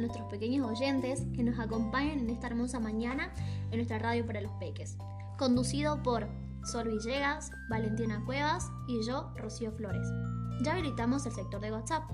nuestros 0.00 0.28
pequeños 0.28 0.68
oyentes 0.68 1.22
que 1.34 1.42
nos 1.42 1.58
acompañan 1.58 2.18
en 2.18 2.30
esta 2.30 2.48
hermosa 2.48 2.80
mañana 2.80 3.32
en 3.70 3.76
nuestra 3.76 3.98
radio 3.98 4.26
para 4.26 4.40
los 4.40 4.52
peques, 4.52 4.96
conducido 5.38 6.02
por 6.02 6.28
Sol 6.64 6.88
Villegas, 6.88 7.52
Valentina 7.68 8.22
Cuevas 8.26 8.70
y 8.86 9.02
yo, 9.06 9.32
Rocío 9.36 9.72
Flores. 9.72 10.06
Ya 10.62 10.72
habilitamos 10.72 11.26
el 11.26 11.32
sector 11.32 11.60
de 11.60 11.72
WhatsApp. 11.72 12.04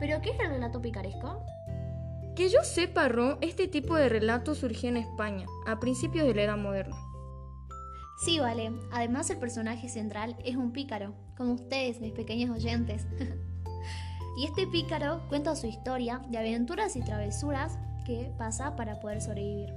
¿Pero 0.00 0.20
qué 0.20 0.30
es 0.30 0.40
el 0.40 0.48
relato 0.48 0.82
picaresco? 0.82 1.44
Que 2.34 2.48
yo 2.48 2.62
sepa, 2.62 3.08
Ro, 3.08 3.36
este 3.42 3.68
tipo 3.68 3.94
de 3.94 4.08
relato 4.08 4.54
surgió 4.54 4.88
en 4.88 4.96
España, 4.96 5.46
a 5.66 5.78
principios 5.80 6.26
de 6.26 6.34
la 6.34 6.44
Edad 6.44 6.56
Moderna. 6.56 6.96
Sí, 8.24 8.38
vale. 8.38 8.72
Además, 8.90 9.28
el 9.28 9.38
personaje 9.38 9.90
central 9.90 10.36
es 10.44 10.56
un 10.56 10.72
pícaro, 10.72 11.14
como 11.36 11.52
ustedes, 11.52 12.00
mis 12.00 12.12
pequeños 12.12 12.50
oyentes. 12.56 13.06
y 14.38 14.46
este 14.46 14.66
pícaro 14.66 15.28
cuenta 15.28 15.56
su 15.56 15.66
historia 15.66 16.22
de 16.30 16.38
aventuras 16.38 16.96
y 16.96 17.02
travesuras 17.02 17.78
que 18.06 18.32
pasa 18.38 18.76
para 18.76 18.98
poder 19.00 19.20
sobrevivir. 19.20 19.74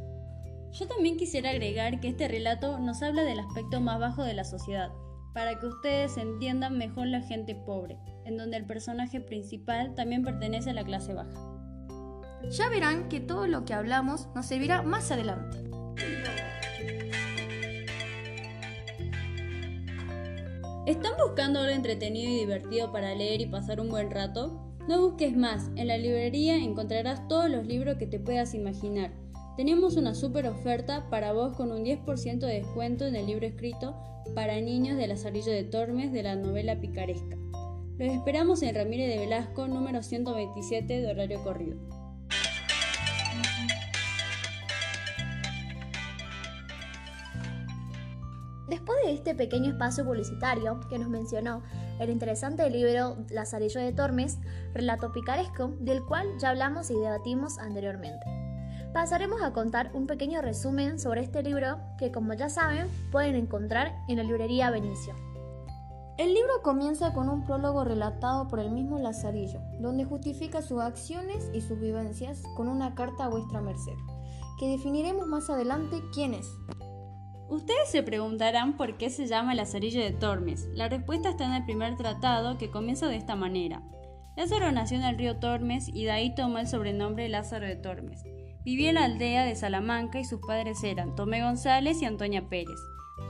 Yo 0.71 0.87
también 0.87 1.17
quisiera 1.17 1.49
agregar 1.49 1.99
que 1.99 2.09
este 2.09 2.27
relato 2.27 2.79
nos 2.79 3.01
habla 3.01 3.23
del 3.23 3.39
aspecto 3.39 3.81
más 3.81 3.99
bajo 3.99 4.23
de 4.23 4.33
la 4.33 4.45
sociedad, 4.45 4.91
para 5.33 5.59
que 5.59 5.65
ustedes 5.67 6.15
entiendan 6.17 6.77
mejor 6.77 7.07
la 7.07 7.21
gente 7.21 7.53
pobre, 7.53 7.97
en 8.25 8.37
donde 8.37 8.57
el 8.57 8.65
personaje 8.65 9.19
principal 9.19 9.93
también 9.95 10.23
pertenece 10.23 10.69
a 10.69 10.73
la 10.73 10.85
clase 10.85 11.13
baja. 11.13 11.54
Ya 12.51 12.69
verán 12.69 13.09
que 13.09 13.19
todo 13.19 13.47
lo 13.47 13.65
que 13.65 13.73
hablamos 13.73 14.27
nos 14.35 14.45
servirá 14.45 14.81
más 14.81 15.11
adelante. 15.11 15.57
¿Están 20.85 21.13
buscando 21.17 21.59
algo 21.59 21.71
entretenido 21.71 22.31
y 22.31 22.39
divertido 22.39 22.91
para 22.91 23.15
leer 23.15 23.41
y 23.41 23.47
pasar 23.47 23.79
un 23.79 23.89
buen 23.89 24.11
rato? 24.11 24.61
No 24.87 25.01
busques 25.01 25.35
más, 25.35 25.69
en 25.75 25.87
la 25.87 25.97
librería 25.97 26.57
encontrarás 26.57 27.27
todos 27.27 27.49
los 27.49 27.65
libros 27.65 27.97
que 27.97 28.05
te 28.05 28.19
puedas 28.19 28.53
imaginar 28.53 29.11
tenemos 29.55 29.95
una 29.95 30.13
super 30.15 30.47
oferta 30.47 31.09
para 31.09 31.31
vos 31.31 31.55
con 31.55 31.71
un 31.71 31.85
10% 31.85 32.39
de 32.39 32.59
descuento 32.59 33.05
en 33.05 33.15
el 33.15 33.25
libro 33.25 33.45
escrito 33.45 33.95
para 34.33 34.59
niños 34.59 34.97
de 34.97 35.07
Lazarillo 35.07 35.51
de 35.53 35.63
Tormes 35.63 36.11
de 36.11 36.23
la 36.23 36.35
novela 36.35 36.81
picaresca. 36.81 37.37
Los 37.97 38.11
esperamos 38.11 38.61
en 38.63 38.75
Ramírez 38.75 39.07
de 39.07 39.19
Velasco, 39.19 39.69
número 39.69 40.03
127 40.03 41.01
de 41.01 41.09
horario 41.09 41.41
corrido. 41.41 41.77
Después 48.67 48.97
de 49.05 49.13
este 49.13 49.35
pequeño 49.35 49.71
espacio 49.71 50.03
publicitario 50.05 50.79
que 50.89 50.97
nos 50.97 51.09
mencionó 51.09 51.61
el 51.99 52.09
interesante 52.09 52.69
libro 52.69 53.17
Lazarillo 53.29 53.79
de 53.79 53.93
Tormes, 53.93 54.39
relato 54.73 55.11
picaresco, 55.11 55.75
del 55.79 56.03
cual 56.03 56.27
ya 56.39 56.49
hablamos 56.49 56.89
y 56.89 56.95
debatimos 56.95 57.59
anteriormente 57.59 58.25
pasaremos 58.95 59.41
a 59.41 59.51
contar 59.51 59.91
un 59.93 60.07
pequeño 60.07 60.41
resumen 60.41 60.99
sobre 60.99 61.19
este 61.19 61.43
libro 61.43 61.81
que 61.97 62.13
como 62.13 62.33
ya 62.33 62.47
saben 62.47 62.87
pueden 63.11 63.35
encontrar 63.35 63.93
en 64.07 64.15
la 64.15 64.23
librería 64.23 64.71
Benicio. 64.71 65.34
El 66.17 66.33
libro 66.33 66.61
comienza 66.63 67.11
con 67.13 67.27
un 67.27 67.43
prólogo 67.43 67.83
relatado 67.83 68.47
por 68.47 68.59
el 68.59 68.71
mismo 68.71 68.97
Lazarillo, 68.97 69.59
donde 69.81 70.05
justifica 70.05 70.61
sus 70.61 70.79
acciones 70.79 71.51
y 71.53 71.59
sus 71.59 71.77
vivencias 71.77 72.41
con 72.55 72.69
una 72.69 72.95
carta 72.95 73.25
a 73.25 73.29
vuestra 73.29 73.59
merced, 73.59 73.97
que 74.57 74.69
definiremos 74.69 75.27
más 75.27 75.49
adelante 75.49 75.97
quién 76.13 76.33
es. 76.33 76.47
Ustedes 77.49 77.89
se 77.89 78.01
preguntarán 78.01 78.77
por 78.77 78.97
qué 78.97 79.09
se 79.09 79.27
llama 79.27 79.55
Lazarillo 79.55 80.01
de 80.01 80.11
Tormes. 80.11 80.69
La 80.73 80.87
respuesta 80.87 81.29
está 81.29 81.47
en 81.47 81.53
el 81.53 81.65
primer 81.65 81.97
tratado 81.97 82.57
que 82.57 82.71
comienza 82.71 83.07
de 83.07 83.17
esta 83.17 83.35
manera. 83.35 83.83
Lázaro 84.37 84.71
nació 84.71 84.97
en 84.97 85.03
el 85.03 85.17
río 85.17 85.37
Tormes 85.39 85.89
y 85.89 86.05
de 86.05 86.11
ahí 86.11 86.33
tomó 86.33 86.59
el 86.59 86.67
sobrenombre 86.67 87.27
Lázaro 87.27 87.67
de 87.67 87.75
Tormes. 87.75 88.23
Vivía 88.63 88.89
en 88.89 88.95
la 88.95 89.03
aldea 89.03 89.43
de 89.43 89.55
Salamanca 89.55 90.17
y 90.17 90.23
sus 90.23 90.39
padres 90.39 90.81
eran 90.81 91.13
Tomé 91.15 91.43
González 91.43 92.01
y 92.01 92.05
Antonia 92.05 92.47
Pérez. 92.47 92.79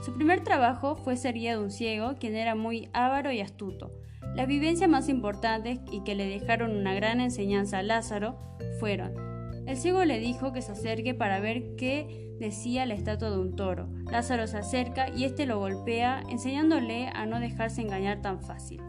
Su 0.02 0.12
primer 0.14 0.42
trabajo 0.42 0.96
fue 0.96 1.16
ser 1.16 1.34
guía 1.34 1.56
de 1.56 1.62
un 1.62 1.70
ciego, 1.70 2.14
quien 2.18 2.36
era 2.36 2.54
muy 2.54 2.88
avaro 2.92 3.32
y 3.32 3.40
astuto. 3.40 3.92
Las 4.34 4.46
vivencias 4.46 4.90
más 4.90 5.08
importantes 5.08 5.80
y 5.90 6.02
que 6.04 6.14
le 6.14 6.26
dejaron 6.26 6.76
una 6.76 6.94
gran 6.94 7.20
enseñanza 7.20 7.78
a 7.78 7.82
Lázaro 7.82 8.38
fueron 8.80 9.26
el 9.66 9.76
ciego 9.76 10.04
le 10.04 10.20
dijo 10.20 10.52
que 10.52 10.62
se 10.62 10.72
acerque 10.72 11.12
para 11.12 11.40
ver 11.40 11.74
qué 11.76 12.32
decía 12.38 12.86
la 12.86 12.94
estatua 12.94 13.30
de 13.30 13.38
un 13.38 13.56
toro. 13.56 13.88
Lázaro 14.10 14.46
se 14.46 14.58
acerca 14.58 15.08
y 15.10 15.24
éste 15.24 15.44
lo 15.44 15.58
golpea, 15.58 16.22
enseñándole 16.28 17.08
a 17.08 17.26
no 17.26 17.40
dejarse 17.40 17.82
engañar 17.82 18.22
tan 18.22 18.40
fácil. 18.40 18.80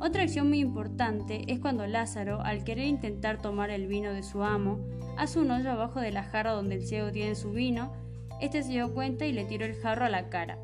Otra 0.00 0.24
acción 0.24 0.48
muy 0.48 0.58
importante 0.58 1.44
es 1.46 1.60
cuando 1.60 1.86
Lázaro, 1.86 2.40
al 2.42 2.64
querer 2.64 2.86
intentar 2.86 3.40
tomar 3.40 3.70
el 3.70 3.86
vino 3.86 4.12
de 4.12 4.24
su 4.24 4.42
amo, 4.42 4.80
hace 5.16 5.38
un 5.38 5.52
hoyo 5.52 5.70
abajo 5.70 6.00
de 6.00 6.10
la 6.10 6.24
jarra 6.24 6.50
donde 6.50 6.74
el 6.74 6.82
ciego 6.82 7.12
tiene 7.12 7.36
su 7.36 7.52
vino, 7.52 7.92
este 8.40 8.62
se 8.62 8.70
dio 8.70 8.92
cuenta 8.94 9.26
y 9.26 9.32
le 9.32 9.44
tiró 9.44 9.64
el 9.64 9.74
jarro 9.74 10.04
a 10.04 10.10
la 10.10 10.28
cara. 10.28 10.58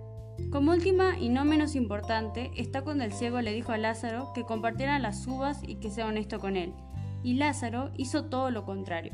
Como 0.50 0.72
última 0.72 1.18
y 1.18 1.28
no 1.28 1.44
menos 1.44 1.74
importante, 1.74 2.50
está 2.56 2.82
cuando 2.82 3.04
el 3.04 3.12
ciego 3.12 3.40
le 3.40 3.52
dijo 3.52 3.72
a 3.72 3.78
Lázaro 3.78 4.32
que 4.34 4.44
compartiera 4.44 4.98
las 4.98 5.26
uvas 5.26 5.60
y 5.66 5.76
que 5.76 5.90
sea 5.90 6.06
honesto 6.06 6.38
con 6.38 6.56
él, 6.56 6.74
y 7.22 7.34
Lázaro 7.34 7.90
hizo 7.96 8.26
todo 8.26 8.50
lo 8.50 8.64
contrario. 8.64 9.12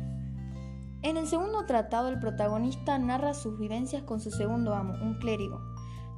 En 1.03 1.17
el 1.17 1.27
segundo 1.27 1.65
tratado 1.67 2.09
el 2.09 2.19
protagonista 2.19 2.99
narra 2.99 3.35
sus 3.35 3.59
vivencias 3.59 4.03
con 4.03 4.21
su 4.21 4.31
segundo 4.31 4.75
amo, 4.75 4.95
un 5.03 5.19
clérigo, 5.19 5.61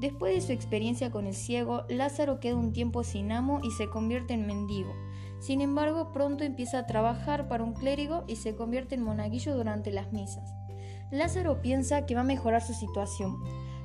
Después 0.01 0.35
de 0.35 0.41
su 0.41 0.53
experiencia 0.53 1.11
con 1.11 1.27
el 1.27 1.35
ciego, 1.35 1.85
Lázaro 1.91 2.41
queda 2.41 2.57
un 2.57 2.73
tiempo 2.73 3.05
sin 3.05 3.33
amo 3.33 3.61
y 3.63 3.71
se 3.73 3.91
convierte 3.91 4.33
en 4.33 4.47
mendigo. 4.47 4.95
Sin 5.41 5.61
embargo, 5.61 6.11
pronto 6.11 6.43
empieza 6.43 6.79
a 6.79 6.87
trabajar 6.87 7.49
para 7.49 7.65
un 7.65 7.75
clérigo 7.75 8.25
y 8.27 8.37
se 8.37 8.57
convierte 8.57 8.95
en 8.95 9.03
monaguillo 9.03 9.55
durante 9.55 9.93
las 9.93 10.11
misas. 10.11 10.55
Lázaro 11.11 11.61
piensa 11.61 12.07
que 12.07 12.15
va 12.15 12.21
a 12.21 12.25
mejorar 12.25 12.63
su 12.63 12.73
situación, 12.73 13.43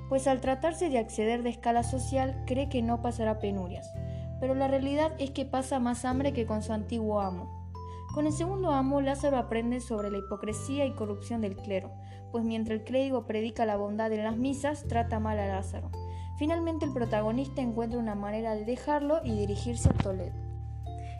pues 0.09 0.27
al 0.27 0.41
tratarse 0.41 0.89
de 0.89 0.99
acceder 0.99 1.41
de 1.41 1.49
escala 1.49 1.81
social 1.83 2.43
cree 2.45 2.69
que 2.69 2.83
no 2.83 3.01
pasará 3.01 3.39
penurias, 3.39 3.91
pero 4.39 4.53
la 4.53 4.67
realidad 4.67 5.13
es 5.17 5.31
que 5.31 5.45
pasa 5.45 5.79
más 5.79 6.05
hambre 6.05 6.33
que 6.33 6.45
con 6.45 6.61
su 6.61 6.71
antiguo 6.71 7.21
amo. 7.21 7.65
Con 8.13 8.27
el 8.27 8.33
segundo 8.33 8.71
amo, 8.71 9.01
Lázaro 9.01 9.37
aprende 9.37 9.81
sobre 9.81 10.11
la 10.11 10.19
hipocresía 10.19 10.85
y 10.85 10.93
corrupción 10.93 11.41
del 11.41 11.55
clero, 11.55 11.91
pues 12.31 12.43
mientras 12.43 12.79
el 12.79 12.85
clérigo 12.85 13.25
predica 13.25 13.65
la 13.65 13.75
bondad 13.75 14.13
en 14.13 14.23
las 14.23 14.37
misas, 14.37 14.85
trata 14.87 15.19
mal 15.19 15.39
a 15.39 15.47
Lázaro. 15.47 15.89
Finalmente 16.37 16.85
el 16.85 16.93
protagonista 16.93 17.61
encuentra 17.61 17.97
una 17.97 18.13
manera 18.13 18.55
de 18.55 18.65
dejarlo 18.65 19.21
y 19.23 19.35
dirigirse 19.35 19.89
a 19.89 19.93
Toledo. 19.93 20.44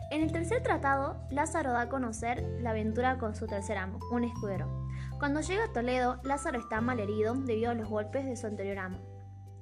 En 0.08 0.22
el 0.22 0.30
tercer 0.30 0.62
tratado, 0.62 1.16
Lázaro 1.30 1.72
da 1.72 1.82
a 1.82 1.88
conocer 1.88 2.44
la 2.60 2.70
aventura 2.70 3.18
con 3.18 3.34
su 3.34 3.46
tercer 3.46 3.76
amo, 3.76 3.98
un 4.12 4.22
escudero. 4.22 4.86
Cuando 5.18 5.40
llega 5.40 5.64
a 5.64 5.72
Toledo, 5.72 6.20
Lázaro 6.22 6.60
está 6.60 6.80
mal 6.80 7.00
herido 7.00 7.34
debido 7.34 7.72
a 7.72 7.74
los 7.74 7.88
golpes 7.88 8.24
de 8.24 8.36
su 8.36 8.46
anterior 8.46 8.78
amo. 8.78 8.98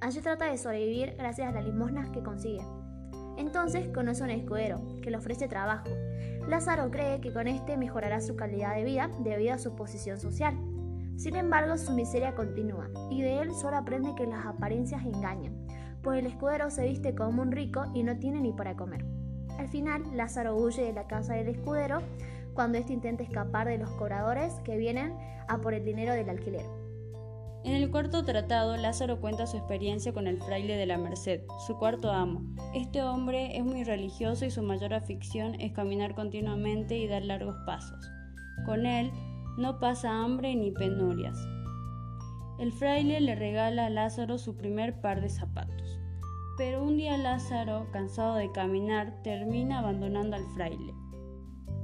Allí 0.03 0.21
trata 0.21 0.45
de 0.45 0.59
sobrevivir 0.59 1.15
gracias 1.17 1.49
a 1.49 1.53
las 1.53 1.65
limosnas 1.65 2.11
que 2.11 2.23
consigue. 2.23 2.63
Entonces 3.39 3.89
conoce 3.95 4.23
a 4.23 4.27
un 4.27 4.33
escudero, 4.33 4.83
que 5.01 5.11
le 5.11 5.17
ofrece 5.17 5.49
trabajo. 5.49 5.89
Lázaro 6.47 6.91
cree 6.91 7.23
que 7.23 7.33
con 7.33 7.49
este 7.49 7.79
mejorará 7.79 8.21
su 8.21 8.37
calidad 8.37 8.75
de 8.75 8.85
vida 8.85 9.09
debido 9.21 9.55
a 9.55 9.59
su 9.59 9.75
posición 9.75 10.21
social. 10.21 10.55
Sin 11.17 11.37
embargo, 11.37 11.79
su 11.79 11.93
miseria 11.93 12.35
continúa, 12.35 12.91
y 13.11 13.23
de 13.23 13.41
él 13.41 13.55
solo 13.55 13.79
aprende 13.79 14.15
que 14.15 14.27
las 14.27 14.45
apariencias 14.45 15.05
engañan, 15.05 15.67
pues 16.03 16.19
el 16.19 16.27
escudero 16.27 16.71
se 16.71 16.85
viste 16.85 17.15
como 17.15 17.41
un 17.41 17.51
rico 17.51 17.85
y 17.95 18.03
no 18.03 18.19
tiene 18.19 18.43
ni 18.43 18.53
para 18.53 18.77
comer. 18.77 19.07
Al 19.59 19.69
final, 19.69 20.03
Lázaro 20.15 20.57
huye 20.57 20.83
de 20.83 20.93
la 20.93 21.07
casa 21.07 21.35
del 21.35 21.49
escudero 21.49 22.03
cuando 22.55 22.79
éste 22.79 22.93
intenta 22.93 23.23
escapar 23.23 23.69
de 23.69 23.79
los 23.79 23.91
cobradores 23.91 24.55
que 24.65 24.77
vienen 24.77 25.17
a 25.49 25.59
por 25.59 25.75
el 25.75 25.85
dinero 25.85 26.13
del 26.13 26.31
alquiler. 26.31 26.65
En 27.65 27.73
el 27.73 27.91
cuarto 27.91 28.23
tratado, 28.25 28.77
Lázaro 28.77 29.21
cuenta 29.21 29.47
su 29.47 29.57
experiencia 29.57 30.13
con 30.13 30.27
el 30.27 30.39
fraile 30.43 30.77
de 30.77 30.85
la 30.85 30.99
Merced, 30.99 31.41
su 31.67 31.79
cuarto 31.79 32.13
amo. 32.13 32.43
Este 32.75 33.03
hombre 33.03 33.57
es 33.57 33.65
muy 33.65 33.85
religioso 33.85 34.45
y 34.45 34.51
su 34.51 34.63
mayor 34.63 34.93
afición 34.93 35.59
es 35.59 35.73
caminar 35.73 36.15
continuamente 36.15 36.99
y 36.99 37.09
dar 37.09 37.25
largos 37.25 37.57
pasos. 37.65 37.99
Con 38.67 38.85
él, 38.85 39.11
no 39.57 39.81
pasa 39.81 40.11
hambre 40.11 40.55
ni 40.55 40.73
penurias. 40.73 41.39
El 42.59 42.71
fraile 42.71 43.21
le 43.21 43.35
regala 43.35 43.87
a 43.87 43.91
Lázaro 43.91 44.37
su 44.37 44.57
primer 44.57 45.01
par 45.01 45.23
de 45.23 45.31
zapatos, 45.31 45.99
pero 46.57 46.83
un 46.83 46.97
día 46.97 47.17
Lázaro, 47.17 47.87
cansado 47.93 48.37
de 48.37 48.53
caminar, 48.53 49.13
termina 49.23 49.81
abandonando 49.81 50.37
al 50.37 50.47
fraile. 50.55 50.95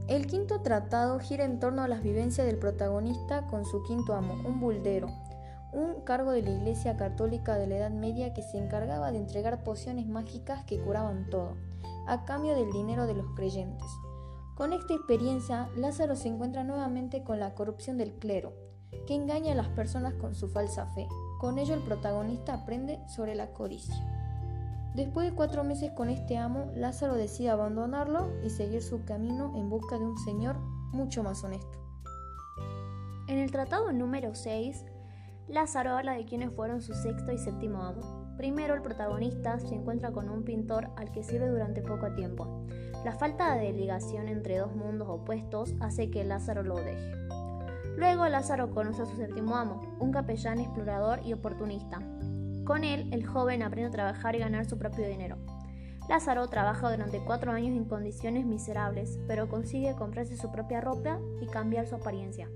El 0.08 0.26
quinto 0.26 0.60
tratado 0.60 1.18
gira 1.20 1.44
en 1.44 1.60
torno 1.60 1.82
a 1.82 1.88
las 1.88 2.02
vivencias 2.02 2.46
del 2.46 2.58
protagonista 2.58 3.46
con 3.46 3.64
su 3.64 3.82
quinto 3.84 4.14
amo, 4.14 4.34
un 4.44 4.60
buldero, 4.60 5.08
un 5.72 6.02
cargo 6.04 6.32
de 6.32 6.42
la 6.42 6.50
Iglesia 6.50 6.96
Católica 6.96 7.56
de 7.56 7.66
la 7.66 7.76
Edad 7.76 7.90
Media 7.90 8.34
que 8.34 8.42
se 8.42 8.58
encargaba 8.58 9.12
de 9.12 9.18
entregar 9.18 9.62
pociones 9.62 10.06
mágicas 10.06 10.64
que 10.64 10.80
curaban 10.80 11.30
todo, 11.30 11.56
a 12.06 12.24
cambio 12.24 12.56
del 12.56 12.72
dinero 12.72 13.06
de 13.06 13.14
los 13.14 13.26
creyentes. 13.36 13.86
Con 14.56 14.72
esta 14.72 14.94
experiencia, 14.94 15.68
Lázaro 15.76 16.16
se 16.16 16.28
encuentra 16.28 16.64
nuevamente 16.64 17.22
con 17.22 17.38
la 17.38 17.54
corrupción 17.54 17.96
del 17.96 18.14
clero, 18.14 18.52
que 19.06 19.14
engaña 19.14 19.52
a 19.52 19.56
las 19.56 19.68
personas 19.68 20.14
con 20.14 20.34
su 20.34 20.48
falsa 20.48 20.86
fe. 20.86 21.06
Con 21.38 21.58
ello 21.58 21.74
el 21.74 21.82
protagonista 21.82 22.54
aprende 22.54 22.98
sobre 23.08 23.34
la 23.34 23.52
codicia. 23.52 24.19
Después 24.94 25.30
de 25.30 25.36
cuatro 25.36 25.62
meses 25.62 25.92
con 25.92 26.08
este 26.08 26.36
amo, 26.36 26.72
Lázaro 26.74 27.14
decide 27.14 27.50
abandonarlo 27.50 28.32
y 28.42 28.50
seguir 28.50 28.82
su 28.82 29.04
camino 29.04 29.52
en 29.56 29.70
busca 29.70 29.96
de 29.98 30.04
un 30.04 30.18
señor 30.18 30.58
mucho 30.92 31.22
más 31.22 31.44
honesto. 31.44 31.78
En 33.28 33.38
el 33.38 33.52
tratado 33.52 33.92
número 33.92 34.34
6, 34.34 34.84
Lázaro 35.46 35.96
habla 35.96 36.14
de 36.14 36.24
quiénes 36.24 36.52
fueron 36.52 36.80
su 36.80 36.94
sexto 36.94 37.30
y 37.30 37.38
séptimo 37.38 37.82
amo. 37.82 38.34
Primero, 38.36 38.74
el 38.74 38.82
protagonista 38.82 39.60
se 39.60 39.74
encuentra 39.74 40.10
con 40.10 40.28
un 40.28 40.42
pintor 40.42 40.90
al 40.96 41.12
que 41.12 41.22
sirve 41.22 41.48
durante 41.48 41.82
poco 41.82 42.12
tiempo. 42.14 42.66
La 43.04 43.12
falta 43.12 43.54
de 43.54 43.72
ligación 43.72 44.28
entre 44.28 44.58
dos 44.58 44.74
mundos 44.74 45.08
opuestos 45.08 45.74
hace 45.80 46.10
que 46.10 46.24
Lázaro 46.24 46.62
lo 46.64 46.76
deje. 46.76 47.12
Luego 47.96 48.26
Lázaro 48.28 48.70
conoce 48.70 49.02
a 49.02 49.06
su 49.06 49.16
séptimo 49.16 49.56
amo, 49.56 49.80
un 50.00 50.10
capellán 50.10 50.58
explorador 50.58 51.20
y 51.24 51.32
oportunista. 51.32 52.00
Con 52.70 52.84
él, 52.84 53.08
el 53.10 53.26
joven 53.26 53.64
aprende 53.64 53.88
a 53.88 53.90
trabajar 53.90 54.36
y 54.36 54.38
ganar 54.38 54.64
su 54.64 54.78
propio 54.78 55.08
dinero. 55.08 55.38
Lázaro 56.08 56.46
trabaja 56.46 56.88
durante 56.88 57.18
cuatro 57.18 57.50
años 57.50 57.76
en 57.76 57.84
condiciones 57.84 58.46
miserables, 58.46 59.18
pero 59.26 59.48
consigue 59.48 59.96
comprarse 59.96 60.36
su 60.36 60.52
propia 60.52 60.80
ropa 60.80 61.18
y 61.40 61.48
cambiar 61.48 61.88
su 61.88 61.96
apariencia. 61.96 62.48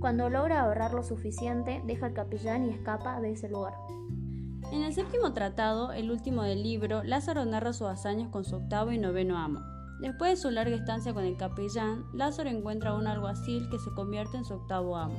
Cuando 0.00 0.28
logra 0.28 0.60
ahorrar 0.60 0.92
lo 0.92 1.02
suficiente, 1.02 1.80
deja 1.86 2.04
al 2.04 2.12
capellán 2.12 2.66
y 2.66 2.74
escapa 2.74 3.22
de 3.22 3.32
ese 3.32 3.48
lugar. 3.48 3.72
En 4.70 4.82
el 4.82 4.92
séptimo 4.92 5.32
tratado, 5.32 5.92
el 5.92 6.10
último 6.10 6.42
del 6.42 6.62
libro, 6.62 7.02
Lázaro 7.02 7.46
narra 7.46 7.72
sus 7.72 7.88
hazañas 7.88 8.28
con 8.28 8.44
su 8.44 8.56
octavo 8.56 8.92
y 8.92 8.98
noveno 8.98 9.38
amo. 9.38 9.60
Después 10.02 10.32
de 10.32 10.36
su 10.36 10.50
larga 10.50 10.76
estancia 10.76 11.14
con 11.14 11.24
el 11.24 11.38
capellán, 11.38 12.04
Lázaro 12.12 12.50
encuentra 12.50 12.90
a 12.90 12.98
un 12.98 13.06
alguacil 13.06 13.70
que 13.70 13.78
se 13.78 13.94
convierte 13.94 14.36
en 14.36 14.44
su 14.44 14.52
octavo 14.52 14.94
amo. 14.94 15.16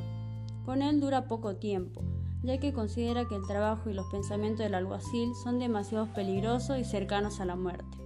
Con 0.66 0.84
él 0.84 1.00
dura 1.00 1.28
poco 1.28 1.56
tiempo, 1.56 2.04
ya 2.44 2.60
que 2.60 2.74
considera 2.74 3.26
que 3.28 3.36
el 3.36 3.48
trabajo 3.48 3.90
y 3.90 3.94
los 3.94 4.06
pensamientos 4.08 4.60
del 4.60 4.76
alguacil 4.76 5.34
son 5.44 5.60
demasiado 5.60 6.14
peligrosos 6.14 6.78
y 6.78 6.84
cercanos 6.84 7.40
a 7.40 7.46
la 7.46 7.56
muerte. 7.56 7.98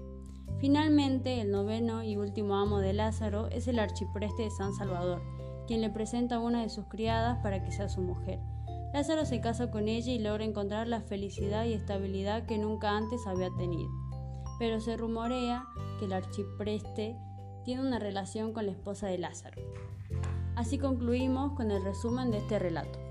Finalmente, 0.59 1.41
el 1.41 1.51
noveno 1.51 2.03
y 2.03 2.17
último 2.17 2.55
amo 2.55 2.79
de 2.79 2.93
Lázaro 2.93 3.47
es 3.47 3.67
el 3.67 3.79
archipreste 3.79 4.43
de 4.43 4.51
San 4.51 4.73
Salvador, 4.73 5.21
quien 5.67 5.81
le 5.81 5.89
presenta 5.89 6.35
a 6.35 6.39
una 6.39 6.61
de 6.61 6.69
sus 6.69 6.85
criadas 6.85 7.39
para 7.43 7.63
que 7.63 7.71
sea 7.71 7.89
su 7.89 8.01
mujer. 8.01 8.39
Lázaro 8.93 9.25
se 9.25 9.41
casa 9.41 9.69
con 9.69 9.87
ella 9.87 10.11
y 10.11 10.19
logra 10.19 10.45
encontrar 10.45 10.87
la 10.87 11.01
felicidad 11.01 11.65
y 11.65 11.73
estabilidad 11.73 12.45
que 12.45 12.57
nunca 12.57 12.95
antes 12.95 13.27
había 13.27 13.49
tenido. 13.57 13.89
Pero 14.59 14.79
se 14.79 14.97
rumorea 14.97 15.65
que 15.99 16.05
el 16.05 16.13
archipreste 16.13 17.15
tiene 17.65 17.81
una 17.81 17.99
relación 17.99 18.53
con 18.53 18.65
la 18.65 18.71
esposa 18.71 19.07
de 19.07 19.17
Lázaro. 19.17 19.61
Así 20.55 20.79
concluimos 20.79 21.53
con 21.53 21.69
el 21.69 21.83
resumen 21.83 22.31
de 22.31 22.37
este 22.37 22.57
relato. 22.57 23.06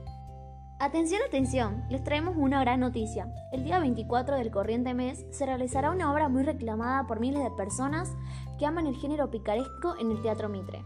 Atención, 0.79 1.23
atención, 1.27 1.85
les 1.89 2.05
traemos 2.05 2.37
una 2.37 2.61
gran 2.61 2.81
noticia. 2.81 3.33
El 3.51 3.65
día 3.65 3.79
24 3.79 4.37
del 4.37 4.51
corriente 4.51 4.93
mes 4.93 5.25
se 5.31 5.47
realizará 5.47 5.91
una 5.91 6.13
obra 6.13 6.29
muy 6.29 6.43
reclamada 6.43 7.07
por 7.07 7.19
miles 7.19 7.43
de 7.43 7.51
personas 7.51 8.13
que 8.59 8.67
aman 8.67 8.87
el 8.87 8.95
género 8.95 9.31
picaresco 9.31 9.95
en 9.99 10.11
el 10.11 10.21
Teatro 10.21 10.51
Mitre. 10.51 10.85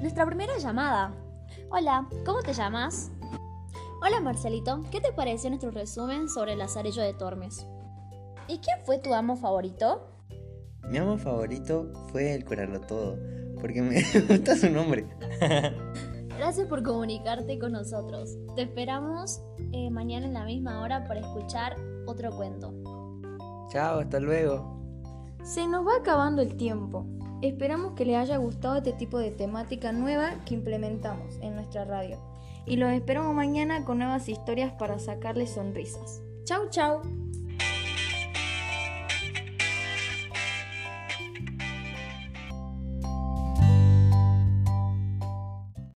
Nuestra 0.01 0.25
primera 0.25 0.57
llamada. 0.59 1.13
Hola, 1.71 2.09
¿cómo 2.25 2.41
te 2.41 2.55
llamas? 2.55 3.11
Hola 4.01 4.21
Marcelito, 4.21 4.81
¿qué 4.91 5.03
te 5.03 5.13
parece 5.13 5.51
nuestro 5.51 5.71
resumen 5.71 6.31
sobre 6.31 6.55
el 6.55 6.61
lazarillo 6.61 7.03
de 7.03 7.13
Tormes? 7.13 7.67
¿Y 8.49 8.59
quién 8.61 8.79
fue 8.87 8.99
tu 8.99 9.13
amo 9.13 9.37
favorito? 9.37 10.01
Mi 10.89 10.97
amo 10.97 11.19
favorito 11.19 11.93
fue 12.11 12.35
el 12.35 12.47
curarlo 12.47 12.81
todo, 12.81 13.19
porque 13.61 13.83
me 13.83 14.03
gusta 14.29 14.57
su 14.57 14.71
nombre. 14.71 15.07
Gracias 16.39 16.67
por 16.69 16.83
comunicarte 16.83 17.59
con 17.59 17.73
nosotros. 17.73 18.35
Te 18.57 18.63
esperamos 18.63 19.43
eh, 19.73 19.91
mañana 19.91 20.25
en 20.25 20.33
la 20.33 20.47
misma 20.47 20.81
hora 20.81 21.07
para 21.07 21.21
escuchar 21.21 21.77
otro 22.07 22.31
cuento. 22.31 22.73
Chao, 23.69 24.01
hasta 24.01 24.19
luego. 24.21 24.75
Se 25.43 25.67
nos 25.67 25.87
va 25.87 25.97
acabando 25.97 26.41
el 26.41 26.57
tiempo. 26.57 27.07
Esperamos 27.41 27.93
que 27.93 28.05
les 28.05 28.17
haya 28.17 28.37
gustado 28.37 28.77
este 28.77 28.93
tipo 28.93 29.19
de 29.19 29.31
temática 29.31 29.93
nueva 29.93 30.43
que 30.45 30.55
implementamos 30.55 31.37
en 31.41 31.55
nuestra 31.55 31.85
radio. 31.85 32.19
Y 32.67 32.77
los 32.77 32.91
esperamos 32.93 33.35
mañana 33.35 33.85
con 33.85 33.99
nuevas 33.99 34.29
historias 34.29 34.73
para 34.73 34.99
sacarles 34.99 35.51
sonrisas. 35.51 36.21
Chau, 36.45 36.69
chau. 36.69 37.28